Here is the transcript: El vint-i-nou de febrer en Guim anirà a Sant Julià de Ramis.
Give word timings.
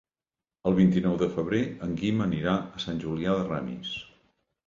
El 0.69 0.75
vint-i-nou 0.77 1.17
de 1.23 1.27
febrer 1.35 1.59
en 1.87 1.93
Guim 2.01 2.25
anirà 2.27 2.55
a 2.79 2.83
Sant 2.87 2.97
Julià 3.05 3.35
de 3.41 3.43
Ramis. 3.53 3.93